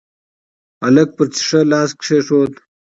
[0.83, 2.53] هلک پر شيشه لاس کېښود.